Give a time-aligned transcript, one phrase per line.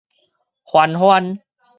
[0.73, 1.39] 番番